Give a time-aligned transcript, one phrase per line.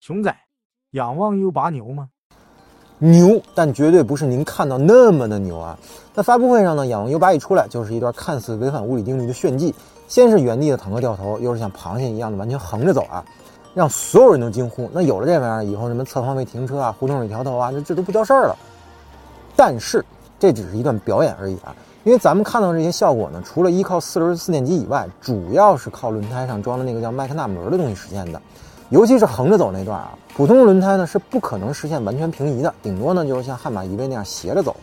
[0.00, 0.34] 熊仔，
[0.92, 2.08] 仰望 U 八牛吗？
[2.96, 5.78] 牛，但绝对不是您看到那么的牛啊！
[6.14, 9.74] 在发布会上呢，仰望 U 八一出来，就是一段看似违反物理定律的炫技。
[10.08, 13.22] 先是原地的坦克掉头，又是像螃蟹一样的完全横着走啊，
[13.74, 14.88] 让所有人都惊呼。
[14.90, 18.56] 那有了这玩意儿以后，什么侧方位停车啊、胡同里调头啊，这这都不叫事儿了。
[19.54, 20.02] 但是
[20.38, 28.40] 这只是一段表演而已啊，因为咱们看到这些效果呢，除了依靠四轮四电机以外，主要是靠轮胎上装的那个叫麦克纳姆轮的东西实现的。
[28.90, 34.74] 尤其是横着走那段啊，普通轮胎呢是不可能实现完全平移的，顶多呢就是像悍马 EV 那样斜着走。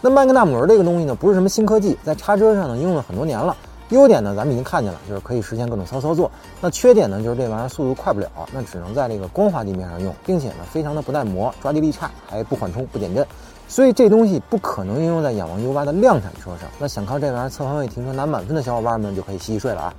[0.00, 3.54] 那麦格纳姆轮这个东西呢，不是什么新科技，在叉车上呢应用了很多年了。
[3.90, 6.30] 优点呢咱们已经看见了，就是可以实现各种骚操作。
[6.58, 13.26] 那缺点呢就是这玩意儿速度快不了，那只能在这个光滑地面上用，并且呢非常的不耐磨，抓地力差，还不缓冲不减震。
[13.68, 16.70] 所以这东西不可能应用在仰望 U8 的量产车上。
[16.78, 19.94] 那想靠这玩意儿侧方位停车拿满分的小伙伴们就可以洗洗睡了啊。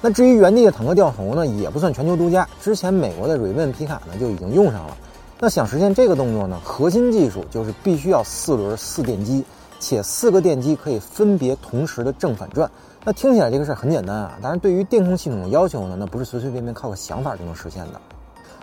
[0.00, 2.48] 那至于原地的坦克掉头呢，也不算全球独家。
[2.62, 4.96] 之前美国的 Raven 皮卡呢就已经用上了。
[5.40, 9.44] 那想实现这个动作呢，核心技术就是必须要四轮四电机，
[9.80, 12.70] 且四个电机可以分别同时的正反转。
[13.04, 18.00] 那听起来这个事儿很简单啊，但是对于电控系统的要求呢，那不是随随便便靠个想法就能实现的。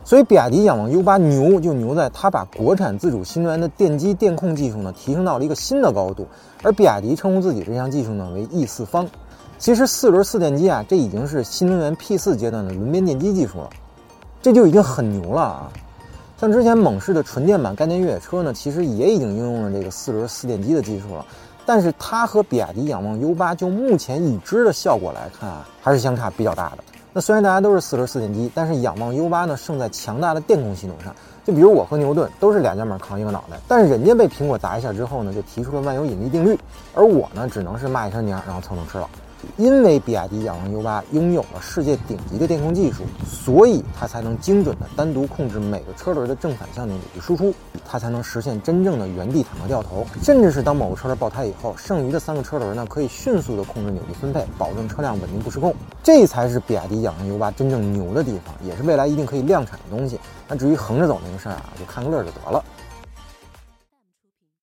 [0.05, 6.27] 所以比亚迪仰望 U8 牛就牛在它把国产自主新能源的电机电控技术呢提升到了一个新的高度，
[6.61, 9.05] 而比亚迪称呼自己这项技术呢为 E 四方。
[9.57, 13.69] 其实四轮四电机啊，这已经是新能源 P 四阶段的轮边电机技术了，
[14.41, 15.71] 这就已经很牛了啊！
[16.37, 21.25] 像之前猛士的纯电版概念越野车呢，其实也已经应用了这个四轮四电机的技术了，
[21.65, 26.79] 但是它和比亚迪仰望 U8 就目前已知的效果来看啊，还是相差比较大的。
[27.13, 31.15] 那虽然大家都是四轮四电机，但是仰望 U8 呢胜在强大的电控系统上。
[31.45, 36.59] 就比如我和牛顿都是俩肩膀扛一个脑袋，但是人家被苹果砸一下之后呢，就提出了万有引力定律，
[36.93, 39.07] 而我呢，只能是骂一声娘，然后蹭蹭吃了。
[39.57, 47.53] 因为比亚迪仰望 U8 拥有了世界顶级的电控技术，所以它才能精准的单独控制每个车轮的正反向扭矩输出，
[47.87, 50.05] 它才能实现真正的原地坦克掉头。
[50.21, 55.73] 甚至是当某个车轮爆胎以后，剩余的三个车轮呢，可以迅速的控制扭矩分配，保证车辆稳定不失控。
[56.03, 60.19] 这才是比亚迪仰望 U8 真正牛的地方，也是未来一定可以量产的东西。
[60.47, 62.63] 那至于横着走那个事儿啊，就看个乐就得了。